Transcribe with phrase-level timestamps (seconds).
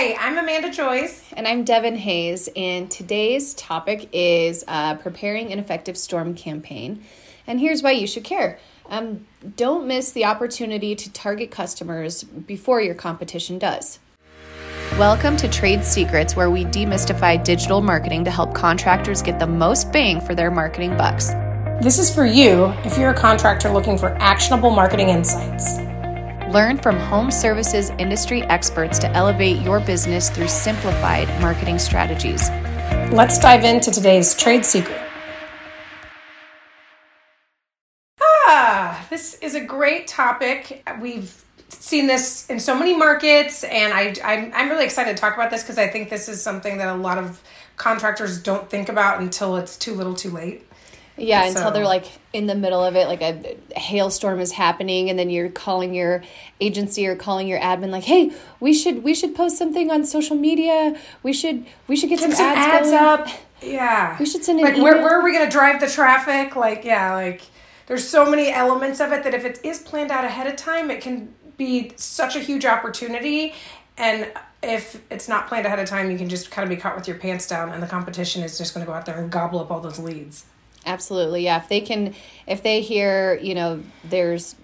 [0.00, 1.30] Hi, I'm Amanda Joyce.
[1.36, 2.48] And I'm Devin Hayes.
[2.56, 7.04] And today's topic is uh, preparing an effective storm campaign.
[7.46, 8.58] And here's why you should care.
[8.88, 9.26] Um,
[9.56, 13.98] don't miss the opportunity to target customers before your competition does.
[14.98, 19.92] Welcome to Trade Secrets, where we demystify digital marketing to help contractors get the most
[19.92, 21.32] bang for their marketing bucks.
[21.82, 25.89] This is for you if you're a contractor looking for actionable marketing insights.
[26.50, 32.50] Learn from home services industry experts to elevate your business through simplified marketing strategies.
[33.12, 35.00] Let's dive into today's trade secret.
[38.20, 40.84] Ah, this is a great topic.
[41.00, 41.32] We've
[41.68, 45.52] seen this in so many markets, and I, I'm, I'm really excited to talk about
[45.52, 47.40] this because I think this is something that a lot of
[47.76, 50.66] contractors don't think about until it's too little too late.
[51.16, 51.48] Yeah, so.
[51.48, 55.30] until they're like in the middle of it, like a hailstorm is happening, and then
[55.30, 56.22] you're calling your
[56.60, 60.36] agency or calling your admin, like, "Hey, we should we should post something on social
[60.36, 60.96] media.
[61.22, 63.28] We should we should get, get some, some, ads, ads up.
[63.62, 64.84] Yeah, we should send like email.
[64.84, 66.56] where where are we gonna drive the traffic?
[66.56, 67.42] Like, yeah, like
[67.86, 70.90] there's so many elements of it that if it is planned out ahead of time,
[70.90, 73.52] it can be such a huge opportunity.
[73.98, 76.96] And if it's not planned ahead of time, you can just kind of be caught
[76.96, 79.30] with your pants down, and the competition is just going to go out there and
[79.30, 80.46] gobble up all those leads.
[80.86, 81.58] Absolutely, yeah.
[81.58, 82.14] If they can,
[82.46, 84.56] if they hear, you know, there's,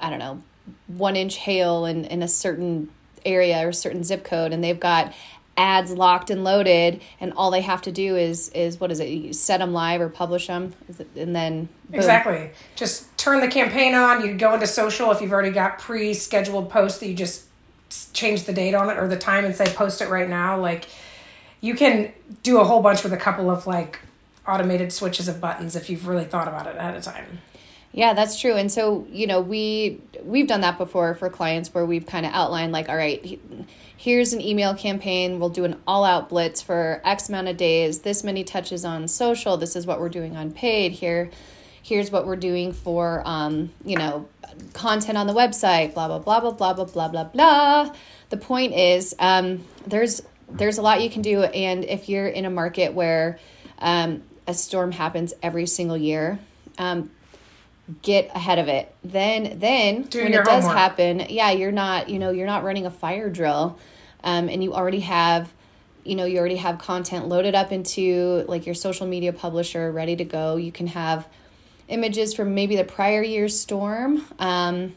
[0.00, 0.42] I don't know,
[0.86, 2.90] one inch hail in in a certain
[3.24, 5.12] area or certain zip code, and they've got
[5.56, 9.08] ads locked and loaded and all they have to do is is what is it
[9.08, 10.74] you set them live or publish them
[11.16, 11.94] and then boom.
[11.94, 16.68] exactly just turn the campaign on you go into social if you've already got pre-scheduled
[16.68, 17.46] posts that you just
[18.12, 20.86] change the date on it or the time and say post it right now like
[21.62, 23.98] you can do a whole bunch with a couple of like
[24.48, 27.40] automated switches of buttons if you've really thought about it ahead of time
[27.96, 28.52] yeah, that's true.
[28.52, 32.32] And so, you know, we we've done that before for clients where we've kind of
[32.34, 33.40] outlined like, all right,
[33.96, 35.40] here's an email campaign.
[35.40, 39.56] We'll do an all-out blitz for X amount of days, this many touches on social,
[39.56, 40.92] this is what we're doing on paid.
[40.92, 41.30] Here
[41.82, 44.28] here's what we're doing for um, you know,
[44.74, 47.94] content on the website, blah blah blah blah blah blah blah blah blah.
[48.28, 50.20] The point is um, there's
[50.50, 53.38] there's a lot you can do and if you're in a market where
[53.78, 56.38] um, a storm happens every single year,
[56.78, 57.10] um,
[58.02, 58.94] get ahead of it.
[59.04, 60.76] Then then Do when it does homework.
[60.76, 63.78] happen, yeah, you're not, you know, you're not running a fire drill.
[64.24, 65.52] Um, and you already have
[66.06, 70.14] you know you already have content loaded up into like your social media publisher ready
[70.16, 71.26] to go you can have
[71.88, 74.94] images from maybe the prior year's storm um,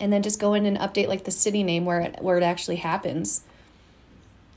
[0.00, 2.42] and then just go in and update like the city name where it where it
[2.42, 3.42] actually happens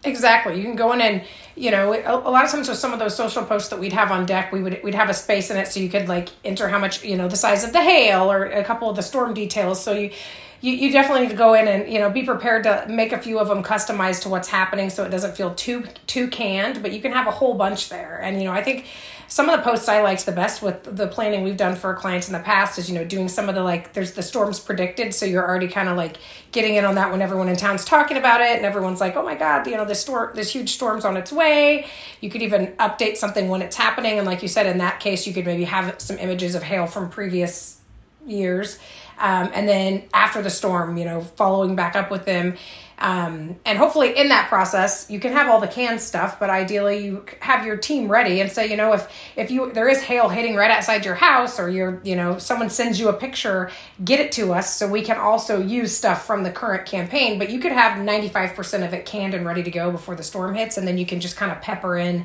[0.04, 0.58] Exactly.
[0.58, 1.24] You can go in and,
[1.56, 4.12] you know, a, lot of times with some of those social posts that we'd have
[4.12, 6.68] on deck, we would we'd have a space in it so you could like enter
[6.68, 9.34] how much, you know, the size of the hail or a couple of the storm
[9.36, 9.82] details.
[9.82, 10.12] So you
[10.62, 13.18] you, you definitely need to go in and you know be prepared to make a
[13.18, 16.94] few of them customized to what's happening so it doesn't feel too too canned but
[16.94, 18.20] you can have a whole bunch there.
[18.22, 18.86] And you know i think
[19.28, 22.28] some of the posts i liked the best with the planning we've done for clients
[22.28, 25.14] in the past is you know doing some of the like there's the storms predicted
[25.14, 26.18] so you're already kind of like
[26.52, 29.24] getting in on that when everyone in town's talking about it and everyone's like oh
[29.24, 31.88] my god you know this storm this huge storm's on its way.
[32.20, 35.26] You could even update something when it's happening and like you said in that case
[35.26, 37.80] you could maybe have some images of hail from previous
[38.28, 38.78] years
[39.22, 42.58] um, and then after the storm, you know, following back up with them.
[42.98, 47.04] Um, and hopefully in that process you can have all the canned stuff but ideally
[47.04, 50.30] you have your team ready and say you know if if you there is hail
[50.30, 53.72] hitting right outside your house or you're you know someone sends you a picture
[54.06, 57.50] get it to us so we can also use stuff from the current campaign but
[57.50, 60.78] you could have 95% of it canned and ready to go before the storm hits
[60.78, 62.24] and then you can just kind of pepper in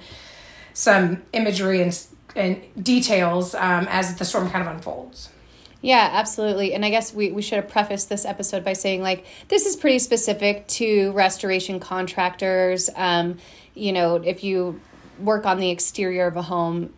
[0.75, 5.31] some imagery and and details um, as the storm kind of unfolds
[5.87, 6.75] yeah, absolutely.
[6.75, 9.77] And I guess we, we should have prefaced this episode by saying, like, this is
[9.77, 12.91] pretty specific to restoration contractors.
[12.97, 13.39] Um,
[13.73, 14.81] you know, if you
[15.21, 16.93] work on the exterior of a home,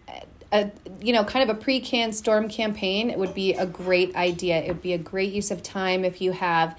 [0.52, 0.70] a,
[1.02, 4.56] you know, kind of a pre canned storm campaign, would be a great idea.
[4.56, 6.74] It would be a great use of time if you have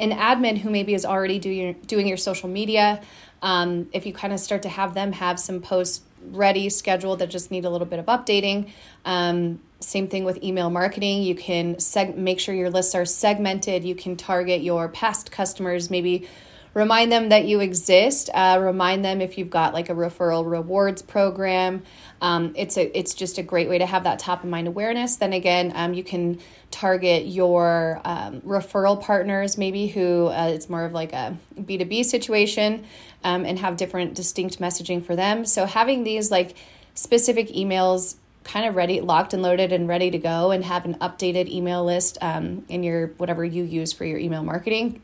[0.00, 3.00] an admin who maybe is already doing, doing your social media.
[3.40, 7.30] Um, if you kind of start to have them have some posts ready, scheduled that
[7.30, 8.70] just need a little bit of updating.
[9.04, 11.22] Um, same thing with email marketing.
[11.22, 13.84] You can seg- make sure your lists are segmented.
[13.84, 16.28] You can target your past customers, maybe
[16.74, 18.30] remind them that you exist.
[18.32, 21.82] Uh, remind them if you've got like a referral rewards program.
[22.20, 25.16] Um, it's a it's just a great way to have that top of mind awareness.
[25.16, 26.40] Then again, um, you can
[26.70, 31.84] target your um, referral partners, maybe who uh, it's more of like a B two
[31.84, 32.84] B situation,
[33.24, 35.44] um, and have different distinct messaging for them.
[35.44, 36.56] So having these like
[36.94, 40.94] specific emails kind of ready, locked and loaded and ready to go, and have an
[40.94, 45.00] updated email list um, in your whatever you use for your email marketing.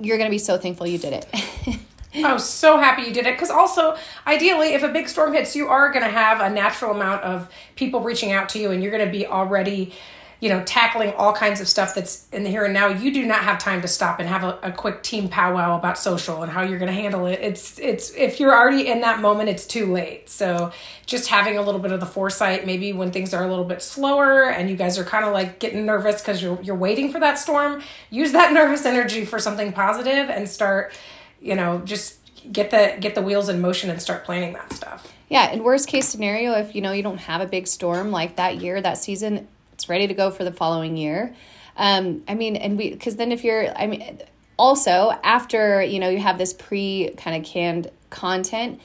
[0.00, 1.78] You're going to be so thankful you did it.
[2.24, 3.96] I'm so happy you did it because also,
[4.26, 7.50] ideally, if a big storm hits, you are going to have a natural amount of
[7.74, 9.92] people reaching out to you, and you're going to be already,
[10.40, 12.88] you know, tackling all kinds of stuff that's in the here and now.
[12.88, 15.98] You do not have time to stop and have a, a quick team powwow about
[15.98, 17.40] social and how you're going to handle it.
[17.40, 20.28] It's it's if you're already in that moment, it's too late.
[20.28, 20.72] So
[21.06, 23.82] just having a little bit of the foresight, maybe when things are a little bit
[23.82, 27.20] slower and you guys are kind of like getting nervous because you're you're waiting for
[27.20, 30.92] that storm, use that nervous energy for something positive and start
[31.40, 32.18] you know, just
[32.52, 35.12] get the get the wheels in motion and start planning that stuff.
[35.28, 38.36] Yeah, in worst case scenario, if you know you don't have a big storm like
[38.36, 41.36] that year, that season, it's ready to go for the following year.
[41.76, 44.18] Um, I mean, and we because then if you're, I mean,
[44.58, 48.80] also after you know you have this pre kind of canned content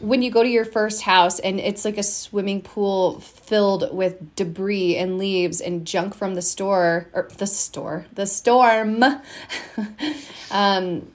[0.00, 4.34] when you go to your first house and it's like a swimming pool filled with
[4.34, 9.02] debris and leaves and junk from the store or the store the storm
[10.50, 11.06] um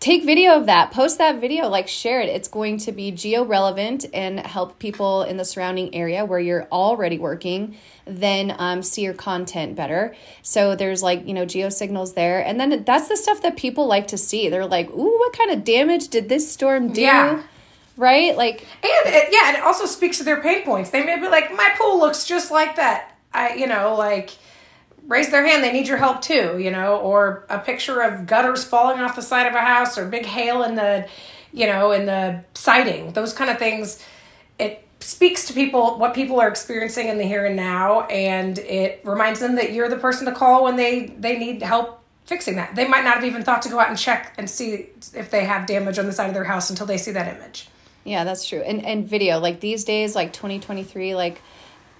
[0.00, 2.28] take video of that post that video like share it.
[2.30, 6.66] It's going to be geo relevant and help people in the surrounding area where you're
[6.72, 7.76] already working
[8.06, 10.16] then um, see your content better.
[10.42, 12.44] So there's like you know geo signals there.
[12.44, 14.48] And then that's the stuff that people like to see.
[14.48, 17.02] They're like ooh what kind of damage did this storm do?
[17.02, 17.42] Yeah.
[17.98, 18.34] right?
[18.36, 20.90] Like and it, yeah and it also speaks to their pain points.
[20.90, 23.16] They may be like my pool looks just like that.
[23.34, 24.30] I you know like
[25.06, 28.64] raise their hand they need your help too you know or a picture of gutters
[28.64, 31.08] falling off the side of a house or big hail in the
[31.52, 33.12] you know in the siding.
[33.12, 34.04] Those kind of things
[34.58, 39.00] it speaks to people what people are experiencing in the here and now and it
[39.04, 42.74] reminds them that you're the person to call when they they need help fixing that.
[42.76, 45.44] They might not have even thought to go out and check and see if they
[45.44, 47.68] have damage on the side of their house until they see that image.
[48.04, 48.60] Yeah that's true.
[48.60, 51.42] And and video like these days like 2023 like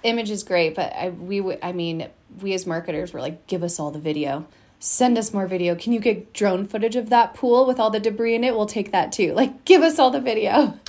[0.03, 2.09] image is great but i we i mean
[2.39, 4.47] we as marketers were like, give us all the video.
[4.79, 5.75] Send us more video.
[5.75, 8.55] Can you get drone footage of that pool with all the debris in it?
[8.55, 9.33] We'll take that too.
[9.41, 10.79] Like, give us all the video.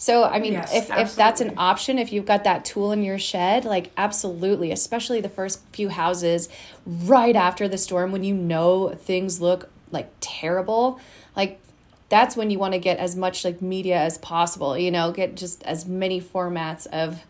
[0.00, 3.02] So, I mean, yes, if, if that's an option, if you've got that tool in
[3.02, 6.48] your shed, like, absolutely, especially the first few houses
[6.86, 11.00] right after the storm when you know things look like terrible,
[11.34, 11.60] like,
[12.08, 15.34] that's when you want to get as much like media as possible, you know, get
[15.34, 17.24] just as many formats of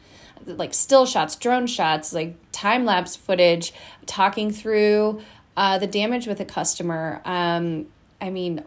[0.46, 3.72] like still shots, drone shots, like time lapse footage,
[4.06, 5.20] talking through
[5.56, 7.20] uh, the damage with a customer.
[7.24, 7.86] Um,
[8.20, 8.64] I mean,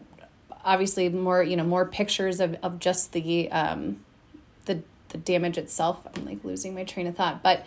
[0.64, 4.00] obviously more you know more pictures of, of just the um,
[4.66, 6.06] the the damage itself.
[6.16, 7.66] I'm like losing my train of thought, but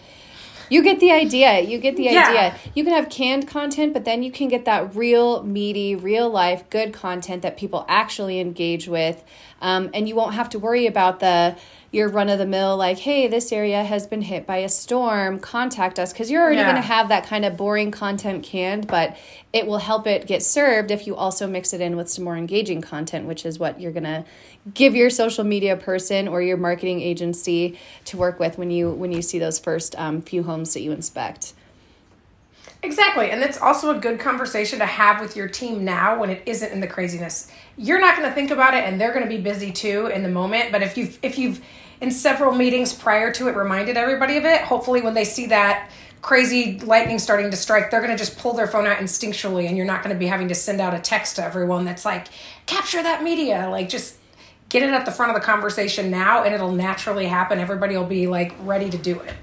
[0.70, 1.60] you get the idea.
[1.60, 2.28] You get the yeah.
[2.28, 2.58] idea.
[2.74, 6.68] You can have canned content, but then you can get that real, meaty, real life,
[6.70, 9.22] good content that people actually engage with.
[9.60, 11.56] Um, and you won't have to worry about the
[11.94, 15.38] your run of the mill, like, hey, this area has been hit by a storm,
[15.38, 16.12] contact us.
[16.12, 16.72] Because you're already yeah.
[16.72, 19.16] going to have that kind of boring content canned, but
[19.52, 22.36] it will help it get served if you also mix it in with some more
[22.36, 24.24] engaging content, which is what you're going to
[24.74, 29.12] give your social media person or your marketing agency to work with when you when
[29.12, 31.54] you see those first um, few homes that you inspect.
[32.82, 33.30] Exactly.
[33.30, 36.70] And it's also a good conversation to have with your team now when it isn't
[36.70, 37.50] in the craziness.
[37.78, 40.22] You're not going to think about it and they're going to be busy too in
[40.22, 41.64] the moment, but if you've if you've
[42.04, 45.90] in several meetings prior to it reminded everybody of it, hopefully when they see that
[46.20, 49.74] crazy lightning starting to strike, they're going to just pull their phone out instinctually and
[49.76, 52.28] you're not going to be having to send out a text to everyone that's like,
[52.66, 54.18] "Capture that media." Like just
[54.68, 57.58] get it at the front of the conversation now and it'll naturally happen.
[57.58, 59.34] Everybody will be like ready to do it.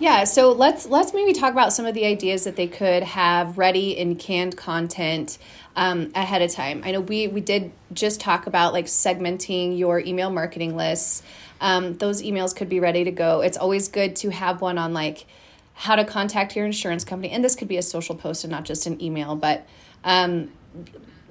[0.00, 3.58] Yeah, so let's let's maybe talk about some of the ideas that they could have
[3.58, 5.36] ready in canned content
[5.76, 6.80] um, ahead of time.
[6.86, 11.22] I know we we did just talk about like segmenting your email marketing lists.
[11.60, 13.40] Um, those emails could be ready to go.
[13.40, 15.26] It's always good to have one on like
[15.74, 18.64] how to contact your insurance company, and this could be a social post and not
[18.64, 19.66] just an email, but
[20.04, 20.50] um,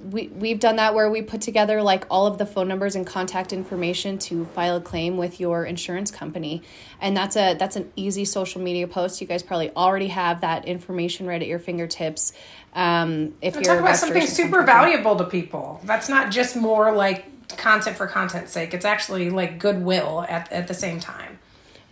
[0.08, 3.06] we we've done that where we put together like all of the phone numbers and
[3.06, 6.62] contact information to file a claim with your insurance company.
[7.00, 9.20] And that's a that's an easy social media post.
[9.20, 12.32] You guys probably already have that information right at your fingertips
[12.74, 15.80] um, if you're talk about something super valuable to people.
[15.84, 20.68] That's not just more like content for content's sake it's actually like goodwill at, at
[20.68, 21.38] the same time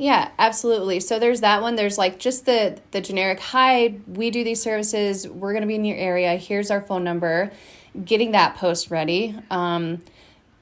[0.01, 1.01] yeah, absolutely.
[1.01, 1.75] So there's that one.
[1.75, 5.27] There's like just the the generic hi, we do these services.
[5.27, 6.37] We're going to be in your area.
[6.37, 7.51] Here's our phone number
[8.05, 10.01] getting that post ready, um,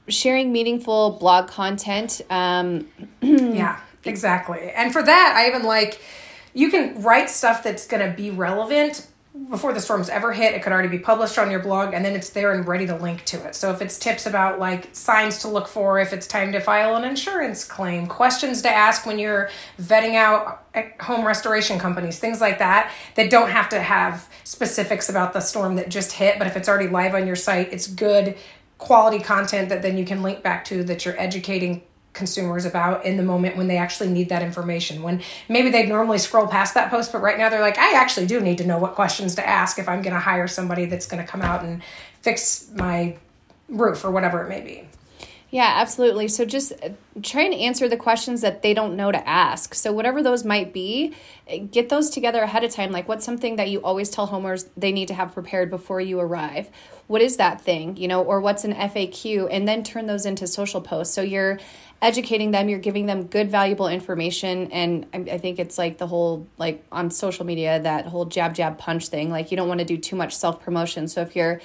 [0.09, 2.23] sharing meaningful blog content.
[2.31, 2.89] Um,
[3.21, 4.71] yeah, exactly.
[4.71, 6.01] And for that, I even like
[6.55, 9.07] you can write stuff that's going to be relevant
[9.51, 12.15] before the storms ever hit, it could already be published on your blog and then
[12.15, 13.55] it's there and ready to link to it.
[13.55, 16.97] So if it's tips about like signs to look for, if it's time to file
[16.97, 19.51] an insurance claim, questions to ask when you're
[19.81, 20.65] vetting out
[21.01, 25.77] home restoration companies, things like that, that don't have to have specifics about the storm
[25.77, 28.37] that just hit, but if it's already live on your site, it's good
[28.79, 31.83] quality content that then you can link back to that you're educating
[32.17, 35.03] consumers about in the moment when they actually need that information.
[35.03, 38.27] When maybe they'd normally scroll past that post, but right now they're like, I actually
[38.27, 41.07] do need to know what questions to ask if I'm going to hire somebody that's
[41.07, 41.83] going to come out and
[42.23, 43.17] fix my
[43.69, 44.89] roof or whatever it may be.
[45.51, 46.27] Yeah, absolutely.
[46.27, 46.91] So just uh,
[47.23, 49.75] try and answer the questions that they don't know to ask.
[49.75, 51.15] So whatever those might be,
[51.51, 52.91] uh, get those together ahead of time.
[52.91, 56.19] Like what's something that you always tell homers they need to have prepared before you
[56.19, 56.69] arrive?
[57.07, 60.49] What is that thing, you know, or what's an FAQ and then turn those into
[60.49, 61.15] social posts.
[61.15, 61.61] So you're
[62.03, 66.09] educating them, you're giving them good valuable information and I, I think it's like the
[66.09, 69.31] whole like on social media that whole jab jab punch thing.
[69.31, 71.07] Like you don't want to do too much self-promotion.
[71.07, 71.61] So if you're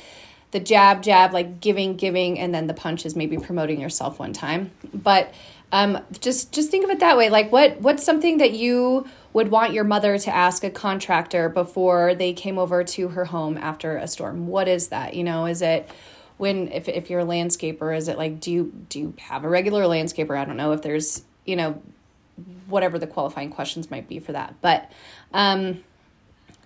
[0.52, 4.34] the jab jab like giving giving and then the punch is maybe promoting yourself one
[4.34, 4.72] time.
[4.94, 5.34] But
[5.72, 7.30] um, just just think of it that way.
[7.30, 12.14] Like what what's something that you would want your mother to ask a contractor before
[12.14, 14.48] they came over to her home after a storm?
[14.48, 15.14] What is that?
[15.14, 15.90] You know is it
[16.38, 19.50] when if, if you're a landscaper is it like do you do you have a
[19.50, 20.38] regular landscaper?
[20.38, 21.82] I don't know if there's you know
[22.68, 24.56] whatever the qualifying questions might be for that.
[24.62, 24.92] But
[25.34, 25.84] um,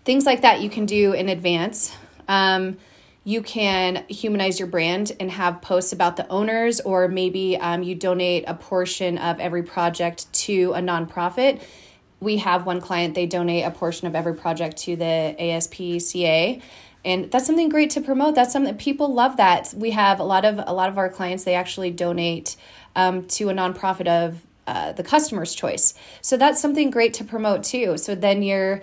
[0.04, 1.96] things like that you can do in advance.
[2.28, 2.78] Um,
[3.26, 7.96] you can humanize your brand and have posts about the owners, or maybe um, you
[7.96, 11.62] donate a portion of every project to a nonprofit.
[12.22, 16.62] We have one client, they donate a portion of every project to the ASPCA
[17.06, 18.34] and that's something great to promote.
[18.34, 19.74] That's something people love that.
[19.78, 22.56] We have a lot of a lot of our clients they actually donate
[22.96, 25.94] um, to a nonprofit of uh, the customer's choice.
[26.22, 27.98] So that's something great to promote too.
[28.00, 28.82] So then you're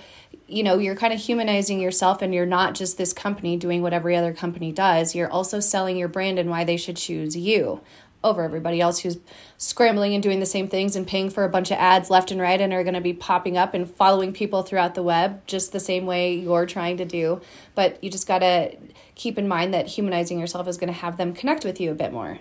[0.52, 3.92] you know you're kind of humanizing yourself and you're not just this company doing what
[3.92, 5.14] every other company does.
[5.14, 7.80] You're also selling your brand and why they should choose you
[8.24, 9.18] over everybody else who's
[9.56, 12.40] scrambling and doing the same things and paying for a bunch of ads left and
[12.40, 15.72] right and are going to be popping up and following people throughout the web just
[15.72, 17.40] the same way you're trying to do.
[17.74, 18.76] But you just got to
[19.14, 21.94] keep in mind that humanizing yourself is going to have them connect with you a
[21.94, 22.38] bit more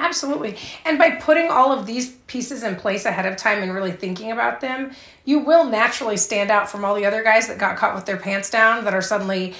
[0.00, 0.56] Absolutely.
[0.86, 4.32] And by putting all of these pieces in place ahead of time and really thinking
[4.32, 4.92] about them,
[5.26, 8.16] you will naturally stand out from all the other guys that got caught with their
[8.16, 9.54] pants down that are suddenly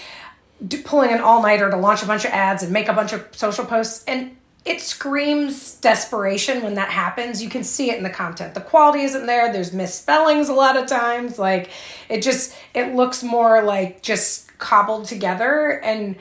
[0.84, 3.28] pulling an all nighter to launch a bunch of ads and make a bunch of
[3.32, 4.02] social posts.
[4.04, 7.42] And it screams desperation when that happens.
[7.42, 8.54] You can see it in the content.
[8.54, 9.52] The quality isn't there.
[9.52, 11.38] There's misspellings a lot of times.
[11.38, 11.68] Like
[12.08, 15.80] it just, it looks more like just cobbled together.
[15.82, 16.16] And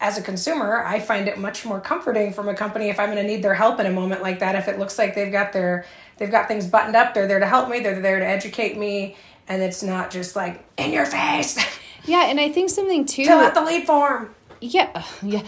[0.00, 3.22] as a consumer, I find it much more comforting from a company if I'm going
[3.22, 4.54] to need their help in a moment like that.
[4.54, 5.86] If it looks like they've got their
[6.18, 9.16] they've got things buttoned up, they're there to help me, they're there to educate me,
[9.48, 11.58] and it's not just like in your face.
[12.06, 13.24] Yeah, and I think something too.
[13.24, 14.34] Fill out the lead form.
[14.60, 15.42] Yeah, yeah.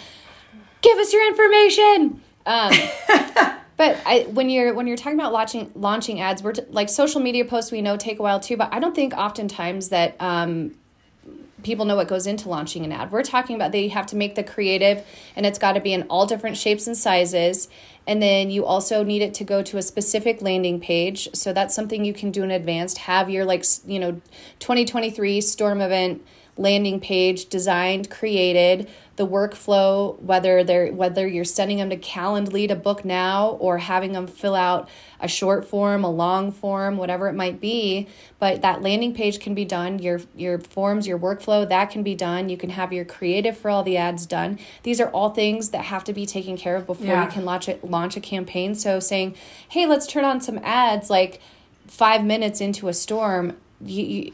[0.83, 2.21] Give us your information.
[2.47, 2.73] Um,
[3.77, 7.21] but I, when you're when you're talking about launching launching ads, we're t- like social
[7.21, 7.71] media posts.
[7.71, 10.75] We know take a while too, but I don't think oftentimes that um,
[11.63, 13.11] people know what goes into launching an ad.
[13.11, 16.03] We're talking about they have to make the creative and it's got to be in
[16.05, 17.69] all different shapes and sizes.
[18.07, 21.29] And then you also need it to go to a specific landing page.
[21.35, 22.97] So that's something you can do in advance.
[22.99, 24.21] Have your like, you know,
[24.61, 26.25] 2023 storm event
[26.57, 32.77] landing page designed, created, the workflow, whether they're whether you're sending them to Calendly to
[32.77, 34.89] book now or having them fill out
[35.21, 38.07] a short form, a long form, whatever it might be.
[38.39, 39.99] But that landing page can be done.
[39.99, 42.49] Your your forms, your workflow, that can be done.
[42.49, 44.61] You can have your creative for all the ads done.
[44.85, 47.25] These are all things that have to be taken care of before yeah.
[47.25, 48.77] you can launch it launch a campaign.
[48.77, 49.35] So saying,
[49.69, 51.41] hey, let's turn on some ads like
[51.89, 53.57] five minutes into a storm.
[53.81, 54.33] You, you,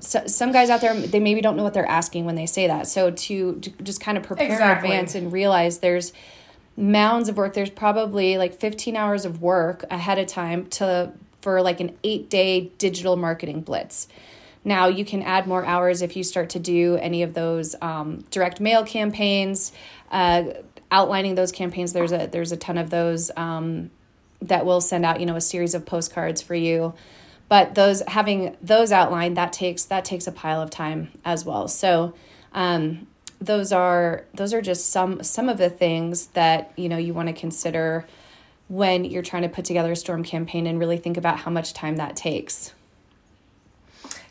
[0.00, 2.66] so, some guys out there they maybe don't know what they're asking when they say
[2.66, 2.86] that.
[2.86, 4.88] So to, to just kind of prepare exactly.
[4.88, 6.12] in advance and realize there's
[6.76, 11.60] mounds of work there's probably like 15 hours of work ahead of time to for
[11.62, 14.08] like an eight day digital marketing blitz.
[14.64, 18.24] Now you can add more hours if you start to do any of those um,
[18.30, 19.72] direct mail campaigns
[20.10, 20.44] uh,
[20.90, 21.92] outlining those campaigns.
[21.92, 23.90] There's a there's a ton of those um,
[24.42, 26.94] that will send out you know a series of postcards for you
[27.50, 31.66] but those having those outlined that takes that takes a pile of time as well.
[31.66, 32.14] So
[32.52, 33.08] um,
[33.40, 37.26] those are those are just some some of the things that you know you want
[37.26, 38.06] to consider
[38.68, 41.74] when you're trying to put together a storm campaign and really think about how much
[41.74, 42.72] time that takes.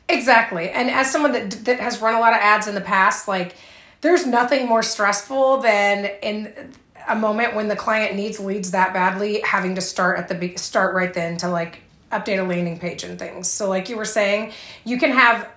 [0.07, 0.69] Exactly.
[0.69, 3.57] And as someone that that has run a lot of ads in the past like
[3.99, 6.71] there's nothing more stressful than in
[7.09, 10.95] a moment when the client needs leads that badly having to start at the start
[10.95, 11.81] right then to like
[12.11, 13.47] update a landing page and things.
[13.47, 15.47] So, like you were saying, you can have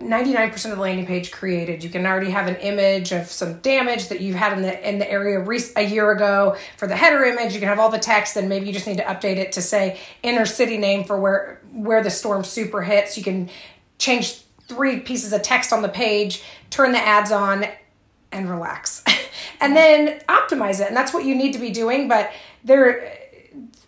[0.00, 1.82] 99% of the landing page created.
[1.82, 4.98] You can already have an image of some damage that you've had in the in
[4.98, 5.44] the area
[5.76, 7.54] a year ago for the header image.
[7.54, 9.62] You can have all the text and maybe you just need to update it to
[9.62, 13.16] say inner city name for where where the storm super hits.
[13.16, 13.48] You can
[13.98, 17.64] change three pieces of text on the page, turn the ads on
[18.32, 19.02] and relax.
[19.60, 20.88] and then optimize it.
[20.88, 22.32] And that's what you need to be doing, but
[22.64, 23.16] there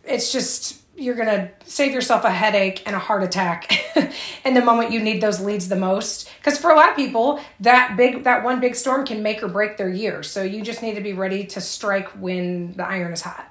[0.05, 3.73] it's just you're going to save yourself a headache and a heart attack.
[4.45, 6.31] In the moment you need those leads the most.
[6.39, 9.49] Because for a lot of people that big that one big storm can make or
[9.49, 10.23] break their year.
[10.23, 13.51] So you just need to be ready to strike when the iron is hot.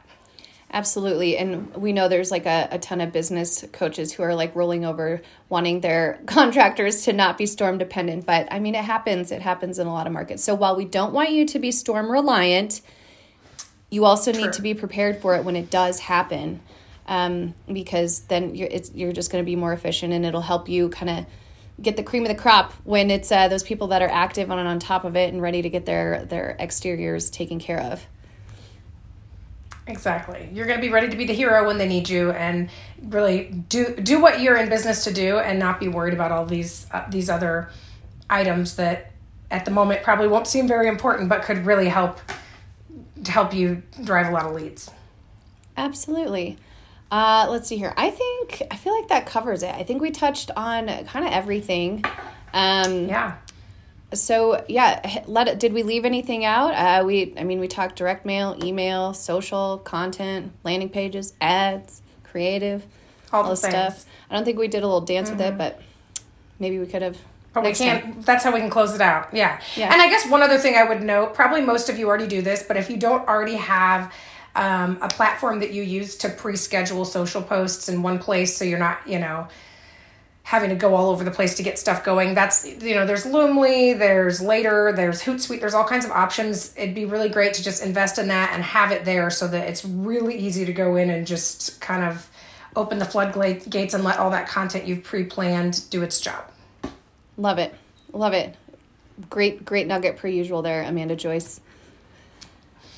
[0.72, 1.38] Absolutely.
[1.38, 4.84] And we know there's like a, a ton of business coaches who are like rolling
[4.84, 8.26] over wanting their contractors to not be storm dependent.
[8.26, 9.32] But i mean it happens.
[9.32, 10.44] It happens in a lot of markets.
[10.44, 12.82] So while we don't want you to be storm reliant
[13.90, 14.44] you also True.
[14.44, 16.60] need to be prepared for it when it does happen
[17.08, 20.68] um, because then you're it's you're just going to be more efficient and it'll help
[20.68, 21.26] you kind of
[21.82, 24.60] get the cream of the crop when it's uh, those people that are active on
[24.60, 28.06] and on top of it and ready to get their their exteriors taken care of.
[29.88, 30.50] Exactly.
[30.52, 32.70] You're going to be ready to be the hero when they need you and
[33.04, 36.46] really do do what you're in business to do and not be worried about all
[36.46, 37.70] these uh, these other
[38.30, 39.12] items that
[39.50, 42.20] at the moment probably won't seem very important but could really help
[43.24, 44.92] to help you drive a lot of leads.
[45.78, 46.58] Absolutely.
[47.10, 47.94] Uh, let's see here.
[47.96, 49.74] I think I feel like that covers it.
[49.74, 52.04] I think we touched on kind of everything.
[52.54, 53.38] Um, yeah.
[54.14, 56.74] So yeah, let it, did we leave anything out?
[56.74, 62.86] Uh, we I mean we talked direct mail, email, social content, landing pages, ads, creative,
[63.32, 64.06] all, all the stuff.
[64.30, 65.38] I don't think we did a little dance mm-hmm.
[65.38, 65.58] with it, mm-hmm.
[65.58, 65.82] but
[66.60, 67.18] maybe we could have.
[67.54, 68.04] But we can't.
[68.04, 68.22] Time.
[68.22, 69.34] That's how we can close it out.
[69.34, 69.60] Yeah.
[69.76, 69.92] Yeah.
[69.92, 71.34] And I guess one other thing I would note.
[71.34, 74.14] Probably most of you already do this, but if you don't already have
[74.58, 78.80] um, a platform that you use to pre-schedule social posts in one place so you're
[78.80, 79.48] not you know
[80.48, 82.34] having to go all over the place to get stuff going.
[82.34, 86.74] That's you know there's loomly there's later there's hootsuite there's all kinds of options.
[86.78, 89.68] It'd be really great to just invest in that and have it there so that
[89.68, 92.30] it's really easy to go in and just kind of
[92.78, 96.46] open the floodgates and let all that content you've pre-planned do its job.
[97.36, 97.76] Love it.
[98.14, 98.56] Love it.
[99.30, 101.60] Great great nugget per usual there amanda joyce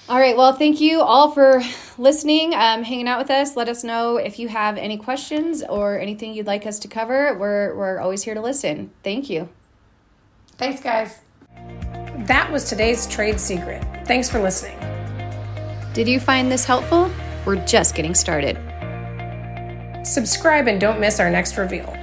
[0.09, 0.35] all right.
[0.35, 1.61] Well, thank you all for
[1.99, 3.55] listening, um, hanging out with us.
[3.55, 7.37] Let us know if you have any questions or anything you'd like us to cover.
[7.37, 8.89] We're, we're always here to listen.
[9.03, 9.47] Thank you.
[10.57, 11.19] Thanks, guys.
[12.25, 13.85] That was today's trade secret.
[14.05, 14.77] Thanks for listening.
[15.93, 17.11] Did you find this helpful?
[17.45, 18.57] We're just getting started.
[20.03, 21.95] Subscribe and don't miss our next reveal.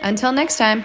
[0.00, 0.84] Until next time.